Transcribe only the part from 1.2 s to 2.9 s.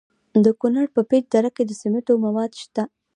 دره کې د سمنټو مواد شته.